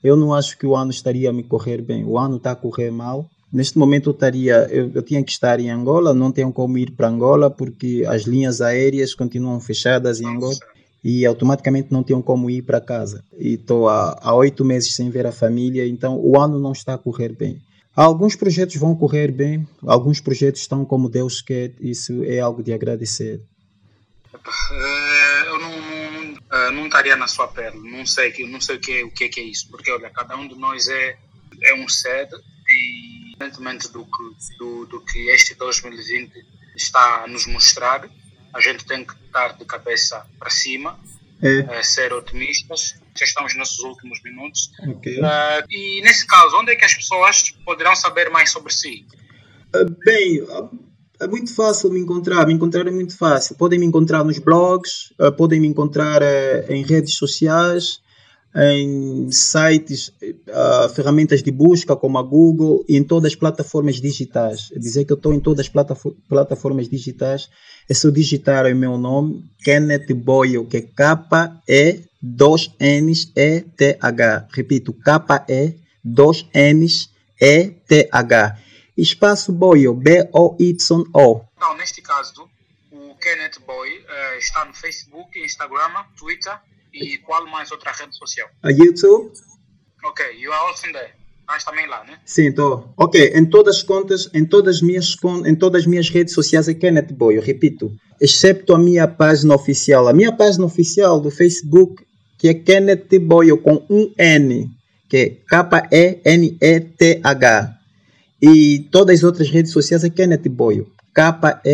eu 0.03 0.17
não 0.17 0.35
acho 0.35 0.57
que 0.57 0.67
o 0.67 0.75
ano 0.75 0.91
estaria 0.91 1.31
a 1.31 1.33
me 1.33 1.43
correr 1.43 1.83
bem. 1.83 2.05
O 2.05 2.19
ano 2.19 2.37
está 2.37 2.53
a 2.53 2.57
correr 2.57 2.91
mal. 2.91 3.29
Neste 3.53 3.79
momento 3.79 4.11
eu 4.11 4.13
estaria, 4.13 4.67
eu, 4.71 4.91
eu 4.95 5.03
tinha 5.03 5.23
que 5.25 5.33
estar 5.33 5.59
em 5.59 5.71
Angola, 5.71 6.15
não 6.15 6.31
tenho 6.31 6.53
como 6.53 6.79
ir 6.79 6.93
para 6.93 7.09
Angola 7.09 7.51
porque 7.51 8.05
as 8.07 8.23
linhas 8.23 8.61
aéreas 8.61 9.13
continuam 9.13 9.59
fechadas 9.59 10.21
em 10.21 10.27
Angola 10.27 10.57
e 11.03 11.27
automaticamente 11.27 11.89
não 11.91 12.03
tenho 12.03 12.23
como 12.23 12.49
ir 12.49 12.63
para 12.63 12.81
casa. 12.81 13.25
E 13.37 13.55
estou 13.55 13.89
há 13.89 14.35
oito 14.35 14.65
meses 14.65 14.95
sem 14.95 15.11
ver 15.11 15.27
a 15.27 15.33
família, 15.33 15.87
então 15.87 16.19
o 16.19 16.39
ano 16.39 16.61
não 16.61 16.73
está 16.73 16.95
a 16.95 16.99
correr 16.99 17.35
bem. 17.35 17.61
Alguns 17.95 18.37
projetos 18.37 18.77
vão 18.77 18.95
correr 18.95 19.33
bem, 19.33 19.67
alguns 19.85 20.21
projetos 20.21 20.61
estão 20.61 20.85
como 20.85 21.09
Deus 21.09 21.43
quer, 21.43 21.73
isso 21.81 22.23
é 22.23 22.39
algo 22.39 22.63
de 22.63 22.73
agradecer. 22.73 23.41
Uh, 24.33 25.47
eu 25.47 25.59
não, 25.59 25.90
uh, 26.51 26.71
não 26.73 26.87
estaria 26.87 27.17
na 27.17 27.27
sua 27.27 27.49
pele. 27.49 27.79
Não 27.79 28.05
sei, 28.05 28.33
não 28.47 28.61
sei 28.61 28.77
o, 28.77 28.81
que, 28.81 29.05
o 29.05 29.11
que, 29.11 29.25
é, 29.25 29.29
que 29.29 29.41
é 29.41 29.45
isso, 29.45 29.69
porque 29.71 29.91
olha, 29.91 30.11
cada 30.11 30.37
um 30.37 30.47
de 30.47 30.55
nós 30.57 30.89
é, 30.89 31.17
é 31.63 31.75
um 31.75 31.89
ser 31.89 32.29
e, 32.69 33.29
independentemente 33.29 33.91
do 33.91 34.05
que, 34.05 34.57
do, 34.59 34.87
do 34.87 35.05
que 35.05 35.29
este 35.31 35.55
2020 35.55 36.33
está 36.77 37.25
a 37.25 37.27
nos 37.27 37.47
mostrar, 37.47 38.09
a 38.53 38.61
gente 38.61 38.85
tem 38.85 39.05
que 39.05 39.15
estar 39.25 39.57
de 39.57 39.65
cabeça 39.65 40.27
para 40.39 40.51
cima, 40.51 40.99
é. 41.43 41.61
uh, 41.61 41.85
ser 41.85 42.13
otimistas. 42.13 42.97
Já 43.17 43.25
estamos 43.25 43.57
nos 43.57 43.79
últimos 43.81 44.23
minutos. 44.23 44.71
Okay. 44.97 45.19
Uh, 45.19 45.65
e 45.69 46.01
nesse 46.03 46.27
caso, 46.27 46.57
onde 46.57 46.73
é 46.73 46.77
que 46.77 46.85
as 46.85 46.95
pessoas 46.95 47.51
poderão 47.65 47.95
saber 47.95 48.31
mais 48.31 48.51
sobre 48.51 48.73
si? 48.73 49.07
bem, 50.05 50.45
é 51.21 51.27
muito 51.27 51.55
fácil 51.55 51.91
me 51.91 52.01
encontrar, 52.01 52.47
me 52.47 52.55
encontrar 52.55 52.87
é 52.87 52.91
muito 52.91 53.17
fácil. 53.17 53.55
Podem 53.55 53.79
me 53.79 53.85
encontrar 53.85 54.25
nos 54.25 54.39
blogs, 54.39 55.13
uh, 55.21 55.31
podem 55.31 55.61
me 55.61 55.69
encontrar 55.69 56.23
uh, 56.23 56.73
em 56.73 56.83
redes 56.83 57.15
sociais, 57.15 58.01
em 58.57 59.31
sites, 59.31 60.09
uh, 60.09 60.89
ferramentas 60.95 61.43
de 61.43 61.51
busca 61.51 61.95
como 61.95 62.19
a 62.19 62.23
Google 62.23 62.85
e 62.89 62.97
em 62.97 63.05
todas 63.05 63.33
as 63.33 63.37
plataformas 63.37 64.01
digitais. 64.01 64.71
Dizer 64.75 65.05
que 65.05 65.13
eu 65.13 65.17
estou 65.17 65.35
em 65.35 65.41
todas 65.41 65.67
as 65.67 65.73
plataformas 66.29 66.89
digitais 66.89 67.51
é 67.89 67.93
só 67.95 68.09
digitar 68.09 68.65
o 68.67 68.75
meu 68.75 68.97
nome, 68.97 69.45
Kenneth 69.63 70.13
Boyle, 70.15 70.65
que 70.65 70.79
é 70.79 70.81
K-E 70.81 72.01
2 72.23 72.71
N's 72.81 73.31
E 73.37 73.61
T 73.61 73.99
H. 74.01 74.49
Repito, 74.53 74.93
K-E 74.95 75.75
2 76.03 76.47
N's 76.55 77.11
E 77.41 77.67
T 77.87 78.09
H 78.11 78.57
espaço 79.01 79.53
Boyo, 79.53 79.95
B-O-Y-O. 79.95 81.41
Então, 81.57 81.77
neste 81.77 82.03
caso, 82.03 82.49
o 82.93 83.15
Kenneth 83.17 83.59
Boy 83.67 83.99
uh, 83.99 84.39
está 84.39 84.65
no 84.65 84.75
Facebook, 84.75 85.39
Instagram, 85.39 86.05
Twitter 86.19 86.59
e 86.93 87.19
qual 87.19 87.47
mais 87.47 87.71
outra 87.71 87.93
rede 87.93 88.17
social? 88.17 88.49
A 88.63 88.71
YouTube. 88.71 89.33
Ok, 90.05 90.25
you 90.39 90.53
are 90.53 90.67
also 90.69 90.91
there. 90.93 91.13
Mas 91.47 91.65
também 91.65 91.87
lá, 91.89 92.05
né? 92.05 92.19
Sim, 92.25 92.49
estou. 92.49 92.93
Ok, 92.97 93.33
em 93.35 93.45
todas 93.45 93.79
as 93.79 93.83
contas, 93.83 94.31
em 94.33 94.45
todas 94.45 94.77
as 94.77 94.83
minhas, 94.83 95.17
em 95.45 95.55
todas 95.57 95.83
as 95.83 95.87
minhas 95.87 96.09
redes 96.09 96.33
sociais 96.33 96.69
é 96.69 96.75
Kenneth 96.75 97.13
Boy, 97.13 97.37
eu 97.37 97.43
repito. 97.43 97.93
Excepto 98.21 98.73
a 98.73 98.79
minha 98.79 99.09
página 99.09 99.55
oficial. 99.55 100.07
A 100.07 100.13
minha 100.13 100.31
página 100.31 100.65
oficial 100.65 101.21
do 101.21 101.29
Facebook, 101.29 102.07
que 102.39 102.49
é 102.49 102.55
Kenneth 102.55 103.19
Boy 103.21 103.49
com 103.59 103.85
um 103.91 104.15
N, 104.17 104.71
que 105.09 105.17
é 105.17 105.31
K-E-N-E-T-H. 105.49 106.21
E 108.43 108.89
todas 108.91 109.19
as 109.19 109.25
outras 109.25 109.51
redes 109.51 109.73
sociais 109.73 110.03
é 110.05 110.11
Kenneth 110.11 110.49
Boyo. 110.49 110.87
K-E-N-N-E-T-H 111.15 111.67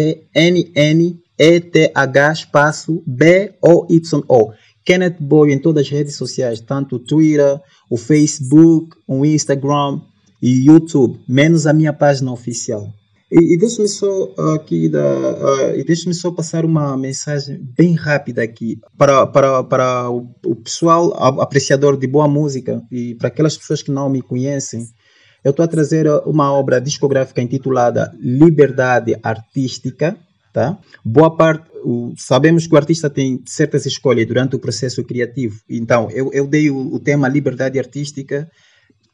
espaço 2.32 3.02
B-O-Y-O. 3.06 4.52
Kenneth 4.84 5.16
Boyo 5.20 5.52
em 5.52 5.58
todas 5.58 5.84
as 5.84 5.90
redes 5.90 6.14
sociais, 6.16 6.60
tanto 6.60 6.96
o 6.96 6.98
Twitter, 6.98 7.60
o 7.90 7.96
Facebook, 7.96 8.96
o 9.06 9.24
Instagram 9.26 10.00
e 10.40 10.66
YouTube, 10.66 11.18
menos 11.28 11.66
a 11.66 11.72
minha 11.72 11.92
página 11.92 12.32
oficial. 12.32 12.92
E, 13.30 13.54
e 13.54 13.58
deixe-me 13.58 13.88
só 13.88 14.32
aqui 14.54 14.88
da, 14.88 15.04
uh, 15.04 15.76
e 15.76 15.84
deixe-me 15.84 16.14
só 16.14 16.30
passar 16.30 16.64
uma 16.64 16.96
mensagem 16.96 17.60
bem 17.76 17.94
rápida 17.94 18.42
aqui 18.42 18.78
para, 18.96 19.26
para, 19.26 19.64
para 19.64 20.10
o, 20.10 20.30
o 20.44 20.54
pessoal 20.54 21.12
apreciador 21.40 21.98
de 21.98 22.06
boa 22.06 22.28
música 22.28 22.80
e 22.90 23.16
para 23.16 23.26
aquelas 23.26 23.56
pessoas 23.56 23.82
que 23.82 23.90
não 23.90 24.08
me 24.08 24.22
conhecem 24.22 24.86
eu 25.46 25.50
estou 25.50 25.62
a 25.62 25.68
trazer 25.68 26.08
uma 26.26 26.52
obra 26.52 26.80
discográfica 26.80 27.40
intitulada 27.40 28.12
Liberdade 28.18 29.16
Artística. 29.22 30.18
Tá? 30.52 30.76
Boa 31.04 31.36
parte, 31.36 31.70
o, 31.84 32.12
sabemos 32.16 32.66
que 32.66 32.74
o 32.74 32.76
artista 32.76 33.08
tem 33.08 33.40
certas 33.46 33.86
escolhas 33.86 34.26
durante 34.26 34.56
o 34.56 34.58
processo 34.58 35.04
criativo. 35.04 35.60
Então, 35.70 36.10
eu, 36.10 36.32
eu 36.32 36.48
dei 36.48 36.68
o, 36.68 36.92
o 36.92 36.98
tema 36.98 37.28
Liberdade 37.28 37.78
Artística. 37.78 38.50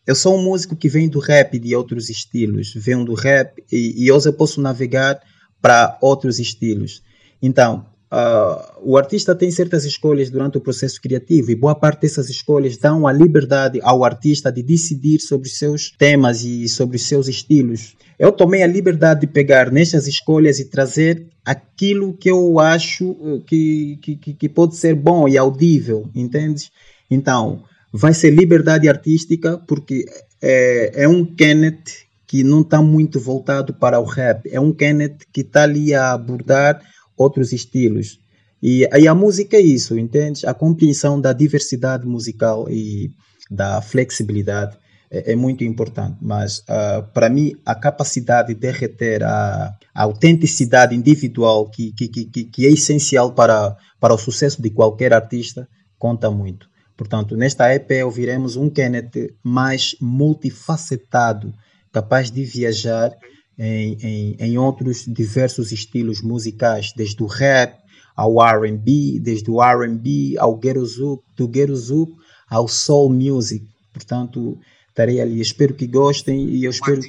Eu 0.07 0.15
sou 0.15 0.39
um 0.39 0.43
músico 0.43 0.75
que 0.75 0.89
vem 0.89 1.07
do 1.07 1.19
rap 1.19 1.53
e 1.53 1.59
de 1.59 1.77
outros 1.77 2.09
estilos. 2.09 2.73
Venho 2.77 3.05
do 3.05 3.13
rap 3.13 3.63
e, 3.71 4.03
e 4.03 4.11
hoje 4.11 4.31
eu 4.31 4.33
posso 4.33 4.59
navegar 4.59 5.21
para 5.61 5.99
outros 6.01 6.39
estilos. 6.39 7.03
Então, 7.43 7.85
Uh, 8.13 8.91
o 8.91 8.99
artista 8.99 9.35
tem 9.35 9.51
certas 9.51 9.87
escolhas 9.87 10.29
durante 10.29 10.59
o 10.59 10.61
processo 10.61 11.01
criativo 11.01 11.51
e 11.51 11.55
boa 11.55 11.75
parte 11.75 12.03
dessas 12.03 12.29
escolhas 12.29 12.77
dão 12.77 13.07
a 13.07 13.13
liberdade 13.13 13.81
ao 13.83 14.05
artista 14.05 14.53
de 14.53 14.63
decidir 14.63 15.19
sobre 15.19 15.49
os 15.49 15.57
seus 15.57 15.91
temas 15.93 16.45
e 16.45 16.69
sobre 16.69 16.97
os 16.97 17.09
seus 17.09 17.27
estilos. 17.27 17.97
Eu 18.19 18.31
tomei 18.31 18.63
a 18.63 18.67
liberdade 18.67 19.23
de 19.23 19.29
pegar 19.29 19.73
nestas 19.73 20.07
escolhas 20.07 20.61
e 20.61 20.67
trazer 20.67 21.27
aquilo 21.43 22.13
que 22.13 22.31
eu 22.31 22.61
acho 22.61 23.13
uh, 23.13 23.43
que, 23.47 23.99
que, 24.03 24.35
que 24.35 24.49
pode 24.49 24.77
ser 24.77 24.95
bom 24.95 25.27
e 25.27 25.39
audível, 25.39 26.07
entende? 26.15 26.71
Então, 27.11 27.63
vai 27.91 28.13
ser 28.13 28.31
liberdade 28.31 28.91
artística 28.91 29.57
porque 29.67 30.05
é, 30.43 31.05
é 31.05 31.09
um 31.09 31.25
Kenneth 31.25 32.05
que 32.27 32.45
não 32.45 32.61
está 32.61 32.83
muito 32.83 33.19
voltado 33.19 33.73
para 33.73 33.99
o 33.99 34.05
rap, 34.05 34.51
é 34.53 34.61
um 34.61 34.73
Kenneth 34.73 35.19
que 35.33 35.41
está 35.41 35.63
ali 35.63 35.95
a 35.95 36.13
abordar 36.13 36.92
outros 37.17 37.53
estilos. 37.53 38.19
E, 38.63 38.89
e 38.93 39.09
a 39.09 39.15
música 39.15 39.57
é 39.57 39.61
isso, 39.61 39.99
entende? 39.99 40.47
A 40.47 40.55
compreensão 40.55 41.21
da 41.21 41.33
diversidade 41.33 42.07
musical 42.07 42.69
e 42.71 43.11
da 43.51 43.83
flexibilidade 43.83 44.77
é, 45.11 45.33
é 45.33 45.37
muito 45.37 45.63
importante. 45.65 46.17
Mas, 46.23 46.61
uh, 46.61 47.03
para 47.13 47.29
mim, 47.29 47.55
a 47.67 47.75
capacidade 47.75 48.55
de 48.55 48.71
reter 48.71 49.23
a, 49.23 49.75
a 49.95 50.03
autenticidade 50.03 50.95
individual, 50.95 51.69
que, 51.69 51.93
que, 51.93 52.09
que, 52.09 52.45
que 52.45 52.67
é 52.67 52.71
essencial 52.71 53.33
para, 53.33 53.77
para 54.01 54.15
o 54.15 54.19
sucesso 54.19 54.63
de 54.63 54.71
qualquer 54.71 55.13
artista, 55.13 55.69
conta 55.99 56.31
muito. 56.31 56.67
Portanto, 56.97 57.37
nesta 57.37 57.75
EP 57.75 57.91
ouviremos 58.05 58.57
um 58.57 58.71
Kenneth 58.71 59.35
mais 59.43 59.97
multifacetado, 60.01 61.53
capaz 61.93 62.31
de 62.31 62.45
viajar 62.45 63.13
em, 63.59 63.97
em, 64.03 64.37
em 64.39 64.59
outros 64.59 65.05
diversos 65.07 65.73
estilos 65.73 66.23
musicais, 66.23 66.93
desde 66.97 67.23
o 67.23 67.27
rap 67.27 67.81
ao 68.17 68.43
R&B, 68.43 69.21
desde 69.21 69.51
o 69.51 69.63
R&B 69.63 70.37
ao 70.39 70.57
Ghetto 70.57 70.85
Zouk, 70.85 71.23
do 71.37 71.49
Ghetto 71.49 71.77
Zouk 71.77 72.13
ao 72.49 72.69
soul 72.69 73.11
music. 73.11 73.67
Portanto, 73.93 74.59
estarei 74.89 75.21
ali. 75.21 75.41
Espero 75.41 75.75
que 75.75 75.87
gostem 75.87 76.49
e 76.49 76.65
eu 76.65 76.71
espero. 76.71 77.01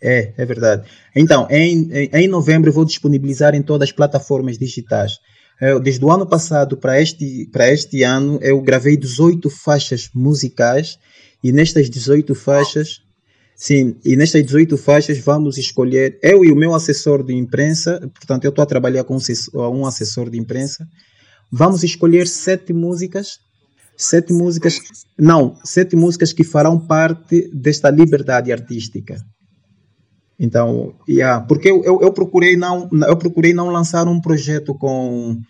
É, 0.00 0.34
é 0.36 0.44
verdade. 0.44 0.86
Então, 1.14 1.46
em, 1.50 1.90
em, 1.92 2.10
em 2.12 2.28
novembro 2.28 2.72
vou 2.72 2.84
disponibilizar 2.84 3.54
em 3.54 3.62
todas 3.62 3.88
as 3.88 3.92
plataformas 3.92 4.58
digitais. 4.58 5.18
Eu, 5.60 5.80
desde 5.80 6.04
o 6.04 6.10
ano 6.10 6.26
passado 6.26 6.76
para 6.76 7.00
este, 7.00 7.48
para 7.52 7.72
este 7.72 8.02
ano, 8.02 8.38
eu 8.42 8.60
gravei 8.60 8.96
18 8.96 9.48
faixas 9.48 10.10
musicais 10.14 10.98
e 11.42 11.52
nestas 11.52 11.88
18 11.88 12.34
faixas, 12.34 13.00
sim, 13.56 13.96
e 14.04 14.16
nestas 14.16 14.44
18 14.44 14.76
faixas 14.76 15.18
vamos 15.18 15.58
escolher, 15.58 16.18
eu 16.22 16.44
e 16.44 16.52
o 16.52 16.56
meu 16.56 16.74
assessor 16.74 17.22
de 17.22 17.34
imprensa, 17.34 18.00
portanto 18.00 18.44
eu 18.44 18.50
estou 18.50 18.62
a 18.62 18.66
trabalhar 18.66 19.04
com 19.04 19.16
um 19.54 19.86
assessor 19.86 20.30
de 20.30 20.38
imprensa, 20.38 20.86
vamos 21.50 21.82
escolher 21.82 22.26
sete 22.26 22.72
músicas 22.72 23.38
sete 23.96 24.32
músicas, 24.32 24.80
não, 25.18 25.56
sete 25.64 25.96
músicas 25.96 26.32
que 26.32 26.44
farão 26.44 26.78
parte 26.78 27.48
desta 27.52 27.90
liberdade 27.90 28.52
artística. 28.52 29.16
Então, 30.38 30.96
yeah, 31.08 31.44
porque 31.44 31.70
eu, 31.70 31.84
eu, 31.84 32.00
eu, 32.02 32.12
procurei 32.12 32.56
não, 32.56 32.88
eu 33.06 33.16
procurei 33.16 33.54
não 33.54 33.70
lançar 33.70 34.08
um 34.08 34.20
projeto 34.20 34.74
com, 34.74 35.40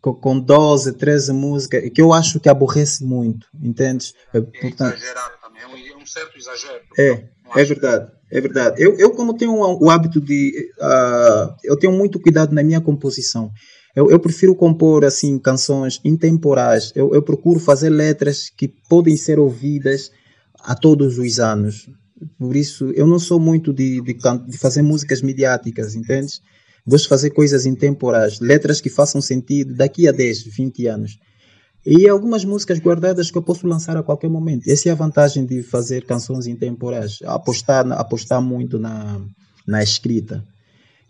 com, 0.00 0.14
com 0.14 0.40
12, 0.40 0.94
13 0.94 1.32
músicas, 1.32 1.90
que 1.94 2.02
eu 2.02 2.12
acho 2.12 2.40
que 2.40 2.48
aborrece 2.48 3.04
muito, 3.04 3.46
entendes? 3.62 4.14
É, 4.34 4.40
Portanto, 4.40 4.96
exagerado 4.96 5.34
também, 5.40 5.62
é 5.62 5.66
um, 5.66 5.98
é 5.98 6.02
um 6.02 6.06
certo 6.06 6.36
exagero. 6.36 6.82
É, 6.98 7.28
é 7.56 7.64
verdade, 7.64 8.10
é 8.30 8.40
verdade. 8.40 8.82
Eu, 8.82 8.96
eu 8.98 9.10
como 9.10 9.36
tenho 9.36 9.54
o 9.54 9.90
hábito 9.90 10.20
de, 10.20 10.70
uh, 10.80 11.54
eu 11.64 11.76
tenho 11.76 11.92
muito 11.92 12.20
cuidado 12.20 12.54
na 12.54 12.62
minha 12.62 12.80
composição. 12.80 13.50
Eu, 13.94 14.10
eu 14.10 14.18
prefiro 14.18 14.54
compor 14.54 15.04
assim 15.04 15.38
canções 15.38 16.00
intemporais. 16.04 16.92
Eu, 16.94 17.14
eu 17.14 17.22
procuro 17.22 17.60
fazer 17.60 17.90
letras 17.90 18.48
que 18.48 18.68
podem 18.88 19.16
ser 19.16 19.38
ouvidas 19.38 20.10
a 20.60 20.74
todos 20.74 21.18
os 21.18 21.38
anos. 21.38 21.90
Por 22.38 22.56
isso, 22.56 22.90
eu 22.94 23.06
não 23.06 23.18
sou 23.18 23.38
muito 23.38 23.72
de, 23.72 24.00
de, 24.00 24.14
de 24.14 24.58
fazer 24.58 24.82
músicas 24.82 25.20
midiáticas, 25.20 25.94
entende? 25.94 26.40
Gosto 26.86 27.04
de 27.04 27.08
fazer 27.08 27.30
coisas 27.30 27.66
intemporais, 27.66 28.40
letras 28.40 28.80
que 28.80 28.88
façam 28.88 29.20
sentido 29.20 29.74
daqui 29.74 30.08
a 30.08 30.12
10, 30.12 30.44
20 30.44 30.86
anos. 30.86 31.18
E 31.84 32.08
algumas 32.08 32.44
músicas 32.44 32.78
guardadas 32.78 33.30
que 33.30 33.36
eu 33.36 33.42
posso 33.42 33.66
lançar 33.66 33.96
a 33.96 34.02
qualquer 34.02 34.30
momento. 34.30 34.68
Essa 34.68 34.88
é 34.88 34.92
a 34.92 34.96
vantagem 34.96 35.44
de 35.44 35.62
fazer 35.62 36.04
canções 36.04 36.46
intemporais, 36.46 37.18
apostar, 37.24 37.90
apostar 37.92 38.40
muito 38.40 38.78
na, 38.78 39.20
na 39.66 39.82
escrita. 39.82 40.44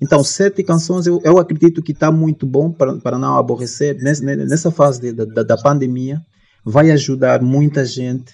Então, 0.00 0.25
sete 0.25 0.62
canções 0.64 1.07
eu, 1.07 1.21
eu 1.23 1.38
acredito 1.38 1.83
que 1.83 1.93
está 1.93 2.11
muito 2.11 2.47
bom 2.47 2.73
para, 2.73 2.97
para 2.97 3.19
não 3.19 3.37
aborrecer. 3.37 3.97
Nessa, 4.02 4.25
nessa 4.25 4.71
fase 4.71 5.00
de, 5.00 5.12
da, 5.12 5.43
da 5.43 5.57
pandemia, 5.57 6.21
vai 6.64 6.91
ajudar 6.91 7.43
muita 7.43 7.85
gente 7.85 8.33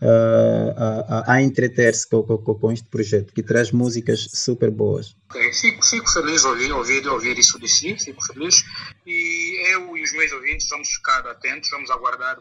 uh, 0.00 1.04
a, 1.08 1.34
a 1.34 1.42
entreter-se 1.42 2.08
com, 2.08 2.22
com, 2.22 2.54
com, 2.54 2.72
este 2.72 2.88
projeto, 2.88 3.32
que 3.32 3.42
traz 3.42 3.70
músicas 3.72 4.28
super 4.32 4.70
boas. 4.70 5.16
Okay. 5.30 5.52
Fico, 5.52 5.84
fico 5.84 6.10
feliz 6.12 6.42
de 6.42 6.48
ouvir, 6.48 6.72
ouvir, 6.72 7.08
ouvir 7.08 7.38
isso 7.38 7.58
de 7.58 7.68
si, 7.68 7.96
fico 7.98 8.24
feliz. 8.26 8.64
E 9.06 9.72
eu 9.72 9.96
e 9.96 10.02
os 10.02 10.12
meus 10.12 10.32
ouvintes 10.32 10.68
vamos 10.68 10.88
ficar 10.88 11.26
atentos, 11.26 11.70
vamos 11.70 11.90
aguardar 11.90 12.38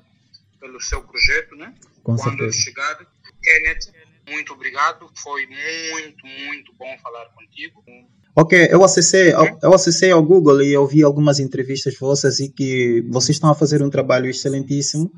pelo 0.59 0.81
seu 0.81 1.01
projeto, 1.01 1.55
né? 1.55 1.73
Com 2.03 2.15
Quando 2.15 2.37
certeza. 2.37 2.59
chegar. 2.59 2.97
Kenneth, 3.41 3.91
muito 4.27 4.53
obrigado. 4.53 5.09
Foi 5.15 5.45
muito, 5.45 6.25
muito 6.25 6.73
bom 6.77 6.97
falar 7.01 7.25
contigo. 7.35 7.83
Ok, 8.37 8.67
eu 8.69 8.83
acessei, 8.83 9.33
eu 9.61 9.73
acessei 9.73 10.11
ao 10.11 10.21
Google 10.21 10.61
e 10.61 10.75
ouvi 10.75 11.01
algumas 11.03 11.39
entrevistas 11.39 11.97
vossas 11.97 12.39
e 12.39 12.49
que 12.49 13.01
vocês 13.09 13.37
estão 13.37 13.49
a 13.49 13.55
fazer 13.55 13.81
um 13.81 13.89
trabalho 13.89 14.29
excelentíssimo 14.29 15.09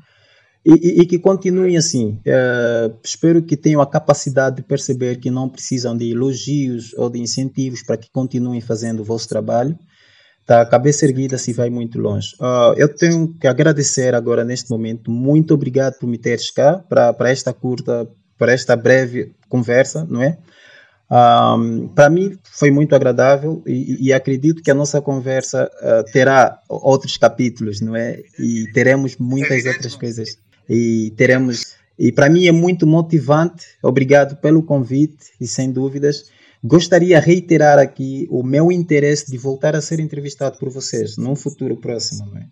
e, 0.64 0.72
e, 0.72 1.00
e 1.02 1.06
que 1.06 1.18
continuem 1.18 1.76
assim. 1.76 2.20
Uh, 2.26 2.96
espero 3.02 3.42
que 3.42 3.56
tenham 3.56 3.80
a 3.80 3.86
capacidade 3.86 4.56
de 4.56 4.62
perceber 4.62 5.16
que 5.16 5.30
não 5.30 5.48
precisam 5.48 5.96
de 5.96 6.10
elogios 6.10 6.92
ou 6.94 7.08
de 7.08 7.20
incentivos 7.20 7.82
para 7.82 7.96
que 7.96 8.10
continuem 8.10 8.60
fazendo 8.60 9.00
o 9.00 9.04
vosso 9.04 9.28
trabalho. 9.28 9.78
Tá, 10.46 10.64
cabeça 10.64 11.04
erguida 11.04 11.36
se 11.36 11.52
vai 11.52 11.68
muito 11.68 11.98
longe. 11.98 12.34
Uh, 12.40 12.72
eu 12.76 12.88
tenho 12.88 13.34
que 13.38 13.46
agradecer 13.46 14.14
agora 14.14 14.44
neste 14.44 14.70
momento. 14.70 15.10
Muito 15.10 15.52
obrigado 15.52 15.98
por 15.98 16.06
me 16.06 16.16
teres 16.16 16.50
cá 16.50 16.78
para 16.88 17.30
esta 17.30 17.52
curta, 17.52 18.08
para 18.38 18.52
esta 18.52 18.74
breve 18.74 19.34
conversa, 19.48 20.06
não 20.08 20.22
é? 20.22 20.38
Um, 21.10 21.88
para 21.88 22.10
mim 22.10 22.38
foi 22.44 22.70
muito 22.70 22.94
agradável 22.94 23.62
e, 23.66 24.08
e, 24.08 24.12
acredito 24.12 24.62
que 24.62 24.70
a 24.70 24.74
nossa 24.74 25.00
conversa 25.00 25.70
uh, 25.80 26.04
terá 26.12 26.60
outros 26.68 27.16
capítulos, 27.16 27.80
não 27.80 27.96
é? 27.96 28.20
E 28.38 28.70
teremos 28.74 29.16
muitas 29.16 29.64
outras 29.64 29.94
coisas. 29.96 30.36
E 30.68 31.12
teremos. 31.16 31.76
E 31.98 32.12
para 32.12 32.28
mim 32.28 32.46
é 32.46 32.52
muito 32.52 32.86
motivante. 32.86 33.66
Obrigado 33.82 34.36
pelo 34.36 34.62
convite 34.62 35.32
e 35.40 35.46
sem 35.46 35.72
dúvidas. 35.72 36.30
Gostaria 36.62 37.20
de 37.20 37.26
reiterar 37.26 37.78
aqui 37.78 38.26
o 38.30 38.42
meu 38.42 38.70
interesse 38.72 39.30
de 39.30 39.38
voltar 39.38 39.76
a 39.76 39.80
ser 39.80 40.00
entrevistado 40.00 40.58
por 40.58 40.70
vocês 40.70 41.16
num 41.16 41.36
futuro 41.36 41.76
próximo, 41.76 42.26
não 42.26 42.38
é? 42.38 42.48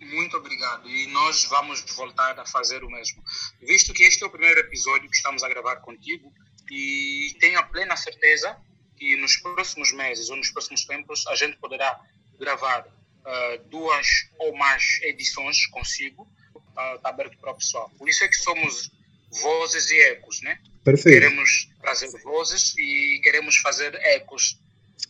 Muito 0.00 0.36
obrigado. 0.36 0.88
E 0.88 1.06
nós 1.08 1.44
vamos 1.44 1.84
voltar 1.96 2.38
a 2.38 2.46
fazer 2.46 2.84
o 2.84 2.90
mesmo. 2.90 3.22
Visto 3.60 3.92
que 3.92 4.04
este 4.04 4.22
é 4.22 4.26
o 4.26 4.30
primeiro 4.30 4.60
episódio 4.60 5.08
que 5.08 5.16
estamos 5.16 5.42
a 5.42 5.48
gravar 5.48 5.76
contigo, 5.76 6.32
e 6.70 7.36
tenho 7.38 7.58
a 7.58 7.62
plena 7.62 7.96
certeza 7.96 8.56
que 8.96 9.16
nos 9.16 9.36
próximos 9.36 9.92
meses 9.92 10.30
ou 10.30 10.36
nos 10.36 10.50
próximos 10.50 10.84
tempos 10.84 11.26
a 11.26 11.34
gente 11.34 11.56
poderá 11.58 12.00
gravar 12.38 12.86
uh, 12.86 13.68
duas 13.68 14.06
ou 14.38 14.56
mais 14.56 15.00
edições 15.02 15.66
consigo, 15.66 16.26
está 16.72 16.98
tá 16.98 17.08
aberto 17.08 17.36
para 17.38 17.52
o 17.52 17.54
pessoal. 17.54 17.90
Por 17.98 18.08
isso 18.08 18.24
é 18.24 18.28
que 18.28 18.36
somos 18.36 18.90
vozes 19.30 19.90
e 19.90 19.98
ecos, 20.00 20.42
né? 20.42 20.58
Perfeito. 20.82 21.20
Queremos 21.20 21.68
trazer 21.80 22.08
vozes 22.22 22.74
e 22.76 23.20
queremos 23.22 23.56
fazer 23.58 23.94
ecos 23.94 24.58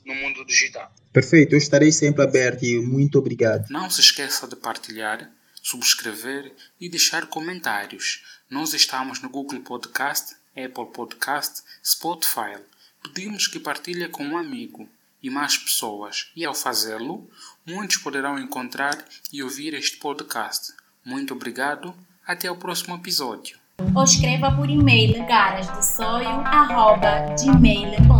no 0.04 0.14
mundo 0.14 0.44
digital. 0.44 0.92
Perfeito, 1.12 1.54
eu 1.54 1.58
estarei 1.58 1.92
sempre 1.92 2.22
aberto 2.22 2.64
e 2.64 2.78
muito 2.80 3.18
obrigado. 3.18 3.68
Não 3.70 3.88
se 3.88 4.00
esqueça 4.00 4.46
de 4.46 4.56
partilhar, 4.56 5.30
subscrever 5.62 6.52
e 6.80 6.88
deixar 6.88 7.26
comentários. 7.26 8.22
Nós 8.50 8.74
estamos 8.74 9.20
no 9.20 9.28
Google 9.28 9.60
Podcast 9.60 10.34
Apple 10.56 10.92
Podcast, 10.92 11.62
Spotify. 11.82 12.58
Pedimos 13.02 13.46
que 13.46 13.58
partilhe 13.58 14.08
com 14.08 14.22
um 14.22 14.36
amigo 14.36 14.88
e 15.22 15.30
mais 15.30 15.56
pessoas, 15.56 16.30
e 16.36 16.44
ao 16.44 16.54
fazê-lo, 16.54 17.30
muitos 17.64 17.96
poderão 17.98 18.38
encontrar 18.38 19.02
e 19.32 19.42
ouvir 19.42 19.72
este 19.72 19.96
podcast. 19.96 20.72
Muito 21.04 21.34
obrigado, 21.34 21.92
até 22.26 22.50
o 22.50 22.56
próximo 22.56 22.94
episódio. 22.94 23.58
Ou 23.94 24.04
escreva 24.04 24.50
por 24.52 24.70
e-mail 24.70 25.26
garasdosoio.gmail.com 25.26 28.11